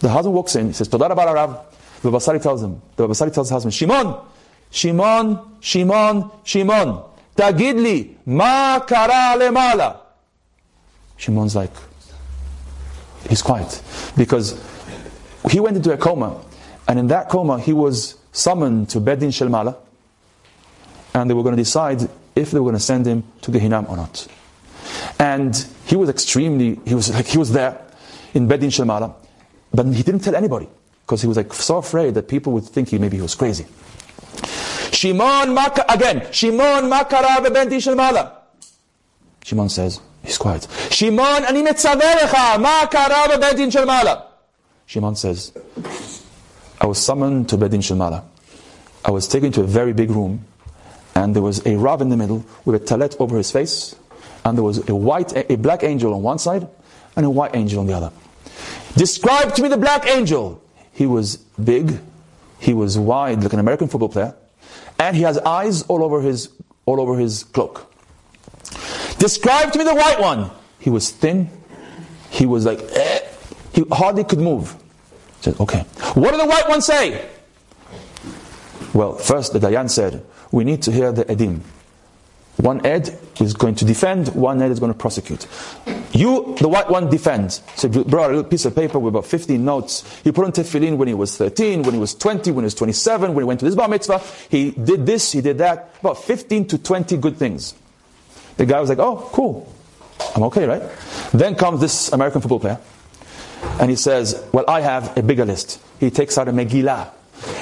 The 0.00 0.08
husband 0.08 0.34
walks 0.34 0.56
in, 0.56 0.68
he 0.68 0.72
says, 0.72 0.88
Toda 0.88 1.08
Rabba 1.08 1.32
Rav. 1.32 1.76
The 2.02 2.10
Baba 2.10 2.20
Sali 2.20 2.38
tells 2.38 2.62
him, 2.62 2.80
the 2.96 3.04
Baba 3.04 3.14
Sali 3.14 3.30
tells 3.30 3.50
the 3.50 3.54
husband, 3.54 3.74
Shimon, 3.74 4.16
Shimon, 4.70 5.38
Shimon, 5.60 6.30
Shimon. 6.42 7.04
תגיד 7.39 7.75
לי, 7.75 8.07
מה 8.27 8.77
קרה 8.87 9.35
למעלה? 9.35 9.91
Shimon's 11.17 11.55
like, 11.55 11.71
he's 13.29 13.41
quiet. 13.41 13.81
Because 14.17 14.61
he 15.49 15.59
went 15.59 15.77
into 15.77 15.93
a 15.93 15.97
coma, 15.97 16.41
and 16.87 16.99
in 16.99 17.07
that 17.07 17.29
coma, 17.29 17.59
he 17.59 17.73
was 17.73 18.15
summoned 18.31 18.89
to 18.89 18.99
Bedin 18.99 19.29
Shelmala, 19.29 19.77
and 21.13 21.29
they 21.29 21.33
were 21.33 21.43
going 21.43 21.55
to 21.55 21.61
decide 21.61 22.01
if 22.35 22.51
they 22.51 22.59
were 22.59 22.65
going 22.65 22.75
to 22.75 22.81
send 22.81 23.05
him 23.05 23.23
to 23.41 23.51
Gehinam 23.51 23.89
or 23.89 23.95
not. 23.95 24.27
And 25.19 25.65
he 25.85 25.95
was 25.95 26.09
extremely, 26.09 26.79
he 26.85 26.93
was 26.93 27.13
like, 27.13 27.27
he 27.27 27.37
was 27.37 27.51
there 27.53 27.81
in 28.33 28.47
Bedin 28.47 28.69
Shelmala, 28.69 29.13
but 29.73 29.85
he 29.87 30.03
didn't 30.03 30.21
tell 30.21 30.35
anybody 30.35 30.67
because 31.01 31.21
he 31.21 31.27
was 31.27 31.37
like 31.37 31.53
so 31.53 31.77
afraid 31.77 32.15
that 32.15 32.27
people 32.27 32.51
would 32.53 32.65
think 32.65 32.89
he 32.89 32.97
maybe 32.97 33.17
he 33.17 33.21
was 33.21 33.35
crazy. 33.35 33.65
Shimon 35.00 35.54
Maka, 35.54 35.82
again, 35.88 36.30
Shimon 36.30 36.84
Makara 36.90 37.38
bebenti 37.38 37.80
Shelmala. 37.80 38.32
Shimon 39.42 39.70
says, 39.70 39.98
he's 40.22 40.36
quiet. 40.36 40.68
Shimon, 40.90 41.46
ani 41.46 41.62
metzaverecha, 41.62 42.62
makara 42.62 43.24
bebenti 43.28 43.70
Shelmala. 43.72 44.26
Shimon 44.84 45.16
says, 45.16 45.52
I 46.78 46.84
was 46.84 46.98
summoned 46.98 47.48
to 47.48 47.56
Bedin 47.56 47.80
Shelmala. 47.80 48.24
I 49.02 49.10
was 49.10 49.26
taken 49.26 49.50
to 49.52 49.62
a 49.62 49.66
very 49.66 49.94
big 49.94 50.10
room, 50.10 50.44
and 51.14 51.34
there 51.34 51.42
was 51.42 51.66
a 51.66 51.76
Rav 51.76 52.02
in 52.02 52.10
the 52.10 52.18
middle 52.18 52.44
with 52.66 52.82
a 52.82 52.84
talet 52.84 53.16
over 53.18 53.38
his 53.38 53.50
face, 53.50 53.96
and 54.44 54.58
there 54.58 54.64
was 54.64 54.86
a 54.86 54.94
white, 54.94 55.32
a 55.34 55.56
black 55.56 55.82
angel 55.82 56.12
on 56.12 56.22
one 56.22 56.38
side, 56.38 56.68
and 57.16 57.24
a 57.24 57.30
white 57.30 57.56
angel 57.56 57.80
on 57.80 57.86
the 57.86 57.94
other. 57.94 58.12
Describe 58.98 59.54
to 59.54 59.62
me 59.62 59.70
the 59.70 59.78
black 59.78 60.06
angel. 60.06 60.62
He 60.92 61.06
was 61.06 61.36
big, 61.36 61.98
he 62.58 62.74
was 62.74 62.98
wide, 62.98 63.42
like 63.42 63.54
an 63.54 63.60
American 63.60 63.88
football 63.88 64.10
player, 64.10 64.34
and 65.00 65.16
he 65.16 65.22
has 65.22 65.38
eyes 65.38 65.82
all 65.84 66.04
over 66.04 66.20
his 66.20 66.50
all 66.84 67.00
over 67.00 67.18
his 67.18 67.44
cloak. 67.44 67.92
Describe 69.18 69.72
to 69.72 69.78
me 69.78 69.84
the 69.84 69.94
white 69.94 70.20
one. 70.20 70.50
He 70.78 70.90
was 70.90 71.10
thin. 71.10 71.48
He 72.30 72.46
was 72.46 72.64
like, 72.64 72.80
eh. 72.92 73.20
he 73.72 73.84
hardly 73.90 74.24
could 74.24 74.38
move. 74.38 74.72
He 75.38 75.44
said, 75.44 75.60
okay. 75.60 75.80
What 76.14 76.32
did 76.32 76.40
the 76.40 76.46
white 76.46 76.68
one 76.68 76.80
say? 76.80 77.28
Well, 78.92 79.14
first 79.14 79.52
the 79.52 79.58
Dayan 79.58 79.90
said, 79.90 80.24
we 80.52 80.64
need 80.64 80.82
to 80.82 80.92
hear 80.92 81.12
the 81.12 81.24
Edim. 81.24 81.60
One 82.56 82.84
Ed 82.84 83.18
is 83.40 83.54
going 83.54 83.76
to 83.76 83.84
defend, 83.84 84.28
one 84.34 84.60
Ed 84.60 84.70
is 84.70 84.80
going 84.80 84.92
to 84.92 84.98
prosecute. 84.98 85.46
You, 86.20 86.54
the 86.60 86.68
white 86.68 86.90
one, 86.90 87.08
defends. 87.08 87.62
So 87.76 87.88
he 87.88 88.04
brought 88.04 88.26
a 88.26 88.34
little 88.34 88.50
piece 88.50 88.66
of 88.66 88.74
paper 88.74 88.98
with 88.98 89.14
about 89.14 89.24
15 89.24 89.64
notes. 89.64 90.20
He 90.22 90.30
put 90.30 90.44
on 90.44 90.52
tefillin 90.52 90.98
when 90.98 91.08
he 91.08 91.14
was 91.14 91.34
13, 91.38 91.82
when 91.82 91.94
he 91.94 91.98
was 91.98 92.14
20, 92.14 92.50
when 92.50 92.62
he 92.62 92.66
was 92.66 92.74
27, 92.74 93.32
when 93.32 93.42
he 93.42 93.46
went 93.46 93.60
to 93.60 93.64
this 93.64 93.74
bar 93.74 93.88
mitzvah. 93.88 94.20
He 94.50 94.72
did 94.72 95.06
this, 95.06 95.32
he 95.32 95.40
did 95.40 95.56
that. 95.56 95.94
About 96.00 96.22
15 96.22 96.66
to 96.68 96.76
20 96.76 97.16
good 97.16 97.38
things. 97.38 97.74
The 98.58 98.66
guy 98.66 98.78
was 98.80 98.90
like, 98.90 98.98
oh, 98.98 99.30
cool. 99.32 99.72
I'm 100.36 100.42
okay, 100.42 100.66
right? 100.66 100.82
Then 101.32 101.54
comes 101.54 101.80
this 101.80 102.12
American 102.12 102.42
football 102.42 102.60
player. 102.60 102.78
And 103.80 103.88
he 103.88 103.96
says, 103.96 104.44
well, 104.52 104.66
I 104.68 104.82
have 104.82 105.16
a 105.16 105.22
bigger 105.22 105.46
list. 105.46 105.80
He 106.00 106.10
takes 106.10 106.36
out 106.36 106.48
a 106.48 106.52
Megillah 106.52 107.12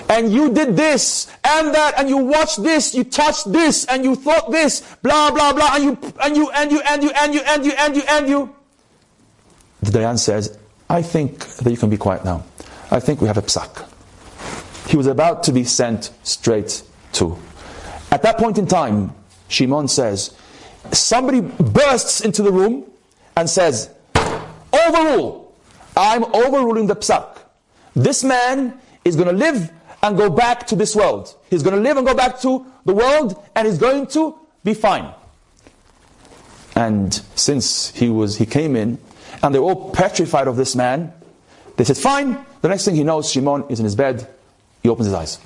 and 0.09 0.33
you 0.33 0.53
did 0.53 0.77
this 0.77 1.29
and 1.45 1.75
that 1.75 1.95
and 1.99 2.09
you 2.09 2.17
watched 2.19 2.63
this, 2.63 2.95
you 2.95 3.05
touched 3.05 3.53
this 3.53 3.85
and 3.87 4.05
you 4.05 4.15
thought 4.15 4.51
this, 4.51 4.97
blah 5.03 5.31
blah 5.31 5.53
blah, 5.53 5.75
and 5.75 5.85
you 5.85 6.13
and 6.23 6.37
you 6.37 6.51
and 6.51 6.73
you 6.73 6.81
and 6.81 7.03
you 7.05 7.11
and 7.11 7.35
you 7.35 7.41
and 7.47 7.65
you 7.67 7.73
and 7.79 7.97
you 7.97 8.03
and 8.09 8.29
you. 8.29 8.55
The 9.83 9.91
Dayan 9.91 10.19
says, 10.19 10.59
I 10.91 11.03
think 11.03 11.47
that 11.47 11.71
you 11.71 11.77
can 11.77 11.91
be 11.91 11.97
quiet 11.97 12.25
now. 12.25 12.45
I 12.91 13.01
think 13.01 13.21
we 13.21 13.29
have 13.29 13.39
a 13.39 13.43
psak. 13.43 13.87
He 14.89 14.97
was 14.97 15.07
about 15.07 15.43
to 15.45 15.53
be 15.53 15.65
sent 15.65 16.11
straight 16.23 16.83
to. 17.13 17.37
At 18.11 18.23
that 18.23 18.39
point 18.39 18.57
in 18.57 18.67
time, 18.67 19.13
Shimon 19.49 19.87
says, 19.89 20.35
somebody 20.93 21.41
bursts 21.43 22.23
into 22.23 22.43
the 22.43 22.51
room 22.51 22.91
and 23.37 23.49
says, 23.49 23.91
Overrule! 24.73 25.53
I'm 25.97 26.25
overruling 26.25 26.87
the 26.87 26.97
psak. 26.97 27.39
This 27.95 28.25
man 28.25 28.81
is 29.05 29.17
going 29.17 29.29
to 29.29 29.35
live 29.35 29.71
and 30.03 30.17
go 30.17 30.31
back 30.31 30.67
to 30.69 30.77
this 30.77 30.95
world. 30.95 31.35
He's 31.51 31.63
going 31.63 31.77
to 31.77 31.83
live 31.83 31.97
and 31.97 32.07
go 32.07 32.15
back 32.15 32.41
to 32.41 32.65
the 32.85 32.95
world 32.95 33.43
and 33.55 33.67
he's 33.67 33.79
going 33.79 34.07
to 34.09 34.39
be 34.65 34.75
fine. 34.75 35.13
And 36.77 37.13
since 37.35 37.91
he 37.91 38.09
was, 38.09 38.39
he 38.39 38.47
came 38.47 38.77
in 38.77 38.99
and 39.43 39.55
they're 39.55 39.63
all 39.63 39.91
petrified 39.91 40.47
of 40.47 40.57
this 40.57 40.77
man, 40.77 41.13
they 41.77 41.85
said, 41.85 41.97
fine. 41.97 42.45
The 42.61 42.69
next 42.69 42.85
thing 42.85 42.95
he 42.95 43.05
knows, 43.05 43.31
Shimon 43.31 43.65
is 43.69 43.81
in 43.81 43.85
his 43.85 43.95
bed. 43.95 44.29
He 44.83 44.89
opens 44.89 45.07
his 45.07 45.15
eyes. 45.15 45.39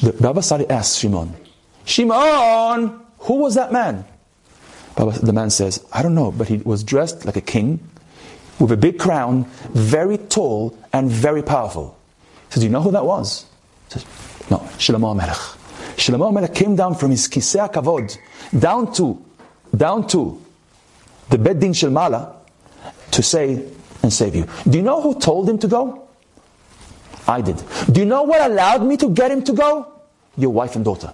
The 0.00 0.12
Baba 0.12 0.42
Sali 0.42 0.68
asks 0.68 0.98
Shimon, 0.98 1.34
Shimon, 1.84 3.00
who 3.20 3.34
was 3.34 3.54
that 3.54 3.72
man? 3.72 4.04
Baba, 4.96 5.18
the 5.18 5.32
man 5.32 5.50
says, 5.50 5.84
I 5.92 6.02
don't 6.02 6.14
know, 6.14 6.30
but 6.30 6.48
he 6.48 6.58
was 6.58 6.84
dressed 6.84 7.24
like 7.24 7.36
a 7.36 7.40
king 7.40 7.80
with 8.58 8.72
a 8.72 8.76
big 8.76 8.98
crown, 8.98 9.44
very 9.70 10.18
tall 10.18 10.76
and 10.92 11.10
very 11.10 11.42
powerful. 11.42 11.98
Says, 12.50 12.60
Do 12.62 12.66
you 12.66 12.72
know 12.72 12.82
who 12.82 12.90
that 12.90 13.04
was? 13.04 13.46
He 13.86 13.92
says, 13.98 14.04
No, 14.50 14.58
Shlomo 14.78 15.16
Melech. 15.16 15.36
Shlomo 15.96 16.32
Melech 16.32 16.54
came 16.54 16.76
down 16.76 16.94
from 16.94 17.10
his 17.10 17.28
kisei 17.28 17.72
kavod 17.72 18.16
down 18.58 18.92
to, 18.94 19.24
down 19.76 20.06
to 20.08 20.40
the 21.28 21.38
bedding 21.38 21.72
shel 21.72 21.90
Mala 21.90 22.36
to 23.12 23.22
say 23.22 23.64
and 24.02 24.12
save 24.12 24.34
you. 24.34 24.46
Do 24.68 24.78
you 24.78 24.82
know 24.82 25.00
who 25.00 25.18
told 25.18 25.48
him 25.48 25.58
to 25.58 25.68
go? 25.68 26.08
I 27.28 27.40
did. 27.40 27.62
Do 27.92 28.00
you 28.00 28.06
know 28.06 28.22
what 28.22 28.40
allowed 28.50 28.84
me 28.84 28.96
to 28.96 29.08
get 29.10 29.30
him 29.30 29.42
to 29.44 29.52
go? 29.52 29.92
Your 30.36 30.50
wife 30.50 30.74
and 30.74 30.84
daughter. 30.84 31.12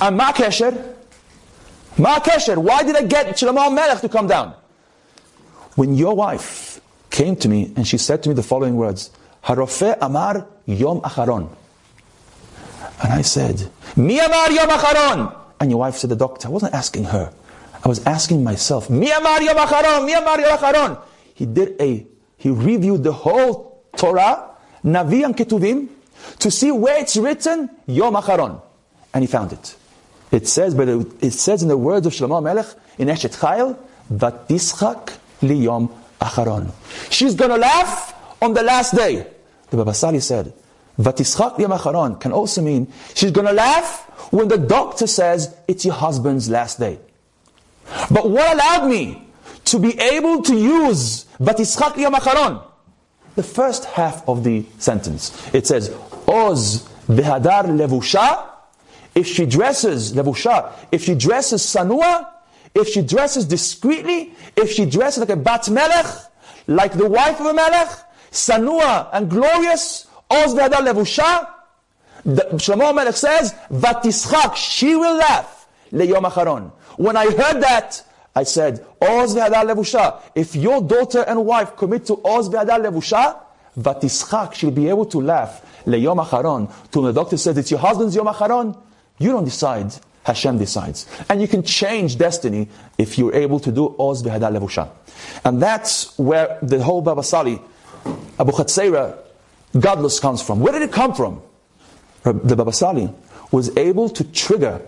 And 0.00 0.16
Ma 0.16 0.32
Kesher, 0.32 0.94
Ma 1.98 2.20
Kesher, 2.20 2.56
why 2.58 2.82
did 2.82 2.96
I 2.96 3.04
get 3.04 3.36
Shlomo 3.36 3.74
Melech 3.74 4.00
to 4.02 4.08
come 4.08 4.26
down? 4.26 4.54
When 5.74 5.94
your 5.94 6.14
wife 6.14 6.80
came 7.10 7.34
to 7.36 7.48
me 7.48 7.72
and 7.76 7.86
she 7.86 7.98
said 7.98 8.22
to 8.22 8.28
me 8.28 8.34
the 8.34 8.42
following 8.42 8.76
words, 8.76 9.10
Harofe 9.44 9.96
Amar 10.00 10.46
Yom 10.66 11.00
Acharon. 11.02 11.48
And 13.02 13.12
I 13.12 13.22
said, 13.22 13.70
Mi 13.96 14.18
Amar 14.18 14.50
Yom 14.52 14.68
Acharon. 14.68 15.36
And 15.60 15.70
your 15.70 15.80
wife 15.80 15.96
said, 15.96 16.10
the 16.10 16.16
doctor, 16.16 16.48
I 16.48 16.50
wasn't 16.50 16.74
asking 16.74 17.04
her. 17.04 17.32
I 17.84 17.88
was 17.88 18.04
asking 18.06 18.44
myself, 18.44 18.90
Mi 18.90 19.10
Amar 19.10 19.42
Yom 19.42 19.56
Acharon, 19.56 20.06
Mi 20.06 20.12
Amar 20.12 20.40
Yom 20.40 20.58
Acharon. 20.58 21.02
He 21.34 21.46
did 21.46 21.80
a, 21.80 22.06
he 22.36 22.50
reviewed 22.50 23.02
the 23.02 23.12
whole 23.12 23.82
Torah, 23.96 24.50
Navi 24.84 25.24
and 25.24 25.36
Ketuvim, 25.36 25.88
to 26.38 26.50
see 26.50 26.70
where 26.70 27.00
it's 27.00 27.16
written, 27.16 27.70
Yom 27.86 28.14
Acharon. 28.14 28.60
And 29.14 29.22
he 29.22 29.26
found 29.26 29.52
it. 29.52 29.76
It 30.30 30.46
says, 30.46 30.74
but 30.74 30.88
it 30.88 31.32
says 31.32 31.62
in 31.62 31.68
the 31.68 31.76
words 31.76 32.06
of 32.06 32.12
Shlomo 32.12 32.42
Melech, 32.42 32.66
in 32.98 33.08
Eshet 33.08 33.36
Chayil, 33.36 33.76
Vatischak 34.12 35.16
liyom 35.40 35.90
acharon. 36.20 36.72
She's 37.10 37.34
gonna 37.34 37.56
laugh 37.56 38.14
on 38.40 38.54
the 38.54 38.62
last 38.62 38.94
day. 38.94 39.26
The 39.70 39.76
Baba 39.76 39.94
Sali 39.94 40.20
said, 40.20 40.52
Vatischak 40.98 41.56
liyom 41.56 41.76
acharon 41.78 42.20
can 42.20 42.32
also 42.32 42.60
mean 42.62 42.92
she's 43.14 43.30
gonna 43.30 43.52
laugh 43.52 44.06
when 44.32 44.48
the 44.48 44.58
doctor 44.58 45.06
says 45.06 45.56
it's 45.66 45.84
your 45.84 45.94
husband's 45.94 46.50
last 46.50 46.78
day. 46.78 46.98
But 48.10 48.28
what 48.30 48.54
allowed 48.54 48.88
me 48.88 49.26
to 49.66 49.78
be 49.78 49.98
able 49.98 50.42
to 50.42 50.54
use 50.54 51.24
Vatischak 51.40 51.92
liyom 51.94 52.14
acharon? 52.14 52.62
The 53.36 53.42
first 53.42 53.84
half 53.84 54.28
of 54.28 54.44
the 54.44 54.64
sentence. 54.78 55.54
It 55.54 55.66
says, 55.66 55.94
Oz 56.26 56.88
behadar 57.08 57.64
levusha. 57.64 58.48
If 59.14 59.26
she 59.26 59.46
dresses 59.46 60.12
levusha, 60.12 60.72
if 60.92 61.04
she 61.04 61.14
dresses 61.14 61.62
sanua, 61.62 62.28
if 62.74 62.88
she 62.88 63.02
dresses 63.02 63.44
discreetly, 63.44 64.34
if 64.56 64.70
she 64.70 64.86
dresses 64.86 65.18
like 65.20 65.30
a 65.30 65.36
bat 65.36 65.68
melech, 65.68 66.06
like 66.66 66.92
the 66.92 67.08
wife 67.08 67.40
of 67.40 67.46
a 67.46 67.54
melech, 67.54 67.88
sanua 68.30 69.08
and 69.12 69.30
glorious, 69.30 70.06
oz 70.30 70.54
v'hadar 70.54 70.86
levusha, 70.86 71.48
Shlomo 72.24 72.94
Melech 72.94 73.14
says, 73.14 73.54
vatischak, 73.70 74.54
she 74.54 74.94
will 74.94 75.16
laugh, 75.16 75.66
leyom 75.92 76.30
acharon. 76.30 76.70
When 76.96 77.16
I 77.16 77.24
heard 77.26 77.62
that, 77.62 78.02
I 78.34 78.42
said, 78.42 78.84
oz 79.00 79.34
v'hadar 79.34 79.64
levusha, 79.64 80.20
if 80.34 80.54
your 80.54 80.82
daughter 80.82 81.22
and 81.26 81.44
wife 81.46 81.76
commit 81.76 82.06
to 82.06 82.20
oz 82.24 82.48
v'hadar 82.48 82.80
levusha, 82.84 83.38
vatischak, 83.78 84.54
she'll 84.54 84.70
be 84.70 84.88
able 84.88 85.06
to 85.06 85.20
laugh, 85.20 85.64
leyom 85.86 86.24
acharon. 86.24 86.70
To 86.90 87.02
the 87.02 87.12
doctor 87.12 87.36
says, 87.36 87.56
it's 87.56 87.70
your 87.70 87.80
husband's 87.80 88.14
yom 88.14 88.26
acharon, 88.26 88.76
you 89.18 89.32
don't 89.32 89.44
decide. 89.44 89.92
Hashem 90.22 90.58
decides. 90.58 91.06
And 91.30 91.40
you 91.40 91.48
can 91.48 91.62
change 91.62 92.18
destiny 92.18 92.68
if 92.98 93.16
you're 93.16 93.34
able 93.34 93.58
to 93.60 93.72
do 93.72 93.96
Oz 93.98 94.22
v'hadar 94.22 94.54
levusha. 94.54 94.90
And 95.44 95.62
that's 95.62 96.18
where 96.18 96.58
the 96.60 96.82
whole 96.82 97.00
Baba 97.00 97.22
Sali, 97.22 97.60
Abu 98.40 98.52
Chatzera, 98.52 99.18
godless 99.78 100.18
comes 100.18 100.40
from. 100.40 100.60
Where 100.60 100.72
did 100.72 100.82
it 100.82 100.92
come 100.92 101.12
from? 101.12 101.42
The 102.22 102.56
Baba 102.56 102.72
Sali 102.72 103.12
was 103.52 103.76
able 103.76 104.08
to 104.08 104.24
trigger 104.24 104.80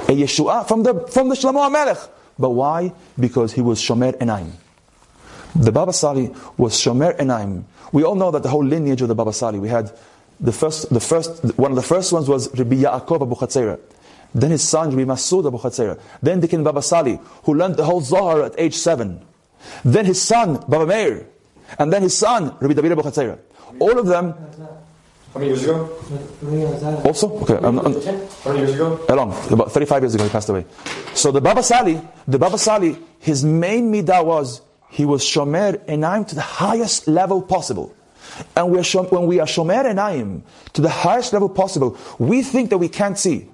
a 0.00 0.12
Yeshua 0.12 0.66
from 0.66 0.82
the, 0.82 1.06
from 1.06 1.28
the 1.28 1.36
Shlomo 1.36 1.68
HaMelech. 1.70 2.08
But 2.38 2.50
why? 2.50 2.92
Because 3.18 3.52
he 3.52 3.60
was 3.60 3.80
Shomer 3.80 4.18
Enaim. 4.18 4.50
The 5.54 5.70
Baba 5.70 5.92
Sali 5.92 6.34
was 6.56 6.74
Shomer 6.74 7.16
Enaim. 7.18 7.64
We 7.92 8.02
all 8.02 8.16
know 8.16 8.30
that 8.32 8.42
the 8.42 8.48
whole 8.48 8.64
lineage 8.64 9.02
of 9.02 9.08
the 9.08 9.14
Baba 9.14 9.32
Sali, 9.32 9.60
we 9.60 9.68
had 9.68 9.92
the 10.40 10.52
first, 10.52 10.92
the 10.92 11.00
first, 11.00 11.56
one 11.56 11.70
of 11.70 11.76
the 11.76 11.82
first 11.82 12.12
ones 12.12 12.28
was 12.28 12.48
Rabbi 12.58 12.76
Yaakov 12.76 13.22
Abu 13.22 13.34
Chatzera. 13.36 13.78
Then 14.34 14.50
his 14.50 14.66
son, 14.66 14.90
Rabbi 14.96 15.08
Masud 15.08 15.46
Abu 15.46 15.58
Chatzera. 15.58 16.00
Then 16.20 16.40
Dikin 16.40 16.64
Baba 16.64 16.82
Sali, 16.82 17.20
who 17.44 17.54
learned 17.54 17.76
the 17.76 17.84
whole 17.84 18.00
Zohar 18.00 18.42
at 18.42 18.54
age 18.58 18.74
seven. 18.74 19.24
Then 19.84 20.06
his 20.06 20.20
son, 20.20 20.64
Baba 20.66 20.86
Meir. 20.86 21.28
And 21.78 21.92
then 21.92 22.02
his 22.02 22.16
son, 22.16 22.56
Rabbi 22.60 22.74
David 22.74 22.92
Abu. 22.92 23.38
All 23.78 23.98
of 23.98 24.06
them. 24.06 24.34
How 25.32 25.40
many 25.40 25.52
years 25.52 25.64
ago? 25.64 25.88
Also? 27.04 27.40
Okay. 27.40 27.56
I'm, 27.56 27.78
I'm, 27.78 27.94
How 28.02 28.52
many 28.52 28.58
years 28.58 28.74
ago? 28.74 29.00
Long, 29.08 29.32
about 29.50 29.72
35 29.72 30.02
years 30.02 30.14
ago 30.14 30.24
he 30.24 30.30
passed 30.30 30.50
away. 30.50 30.66
So 31.14 31.32
the 31.32 31.40
Baba 31.40 31.62
Sali, 31.62 31.98
the 32.28 32.38
Baba 32.38 32.58
Sali, 32.58 32.98
his 33.18 33.42
main 33.42 33.90
midah 33.90 34.24
was, 34.24 34.60
he 34.90 35.06
was 35.06 35.24
Shomer 35.24 35.82
Enaim 35.86 36.28
to 36.28 36.34
the 36.34 36.42
highest 36.42 37.08
level 37.08 37.40
possible. 37.40 37.94
And 38.54 38.70
we 38.70 38.78
are, 38.78 39.02
when 39.04 39.26
we 39.26 39.40
are 39.40 39.46
Shomer 39.46 39.84
Enaim 39.84 40.42
to 40.74 40.82
the 40.82 40.90
highest 40.90 41.32
level 41.32 41.48
possible, 41.48 41.96
we 42.18 42.42
think 42.42 42.68
that 42.68 42.78
we 42.78 42.90
can't 42.90 43.18
see. 43.18 43.48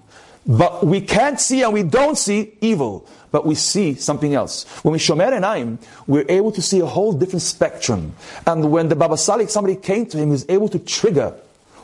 But 0.48 0.84
we 0.84 1.00
can't 1.00 1.38
see 1.38 1.62
and 1.62 1.72
we 1.72 1.84
don't 1.84 2.18
see 2.18 2.56
evil, 2.60 3.06
but 3.30 3.46
we 3.46 3.54
see 3.54 3.94
something 3.94 4.34
else. 4.34 4.64
When 4.82 4.92
we 4.92 4.98
Shomer 4.98 5.32
Enaim, 5.32 5.78
we're 6.06 6.26
able 6.28 6.52
to 6.52 6.62
see 6.62 6.80
a 6.80 6.86
whole 6.86 7.12
different 7.12 7.42
spectrum. 7.42 8.14
And 8.46 8.70
when 8.70 8.88
the 8.88 8.96
Baba 8.96 9.16
Salik, 9.16 9.50
somebody 9.50 9.76
came 9.76 10.06
to 10.06 10.18
him, 10.18 10.28
he 10.28 10.32
was 10.32 10.46
able 10.48 10.68
to 10.68 10.78
trigger 10.78 11.34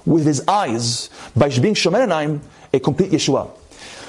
with 0.07 0.27
his 0.27 0.43
eyes, 0.47 1.09
by 1.35 1.49
being 1.49 1.75
Shomer 1.75 2.07
Enaim, 2.07 2.41
a 2.73 2.81
complete 2.81 3.11
Yeshua. 3.11 3.51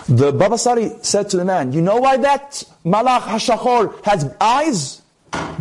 The 0.07 0.31
Baba 0.31 0.57
Sali 0.57 0.91
said 1.01 1.29
to 1.31 1.37
the 1.37 1.45
man, 1.45 1.73
you 1.73 1.81
know 1.81 1.97
why 1.97 2.17
that 2.17 2.63
Malach 2.85 3.21
HaShachor 3.21 4.03
has 4.05 4.31
eyes? 4.39 5.01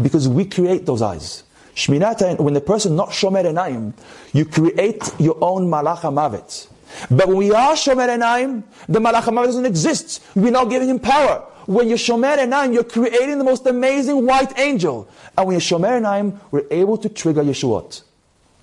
Because 0.03 0.29
we 0.29 0.45
create 0.45 0.87
those 0.87 1.03
eyes. 1.03 1.45
Shminata, 1.75 2.39
when 2.39 2.55
the 2.55 2.61
person 2.61 2.95
not 2.95 3.11
Shomer 3.11 3.45
Enaim, 3.45 3.95
you 4.33 4.45
create 4.45 5.13
your 5.19 5.37
own 5.41 5.67
Malach 5.69 6.01
HaMavet. 6.01 6.69
But 7.11 7.29
when 7.29 7.39
we 7.39 7.53
are 7.53 7.73
Shomer 7.73 8.09
Enaim, 8.09 8.65
the 8.89 9.01
Malach 9.01 9.23
HaMavet 9.23 9.47
doesn't 9.47 9.67
exist. 9.67 10.23
We're 10.35 10.51
not 10.51 10.69
giving 10.69 10.89
him 10.89 10.99
power. 10.99 11.47
When 11.67 11.89
you're 11.89 11.99
Shomer 11.99 12.37
Enaim, 12.39 12.75
you're 12.75 12.85
creating 12.85 13.39
the 13.39 13.45
most 13.45 13.67
amazing 13.67 14.27
white 14.27 14.59
angel. 14.59 15.09
And 15.37 15.47
when 15.47 15.55
you're 15.55 15.61
Shomer 15.61 15.99
Enaim, 15.99 16.39
we're 16.51 16.67
able 16.71 16.99
to 16.99 17.09
trigger 17.09 17.43
Yeshuot. 17.43 18.03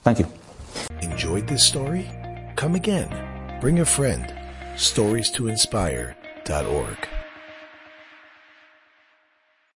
Thank 0.04 0.20
you. 0.20 0.28
enjoyed 1.02 1.48
this 1.48 1.64
story? 1.66 2.10
Come 2.56 2.76
again. 2.76 3.10
Bring 3.60 3.80
a 3.80 3.86
friend. 3.86 4.34
Stories 4.78 5.30
to 5.32 5.48
inspire.org. 5.48 7.21